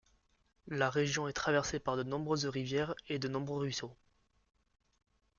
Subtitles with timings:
[0.67, 3.95] La région est traversée par de nombreuses rivières et de nombreux ruisseaux.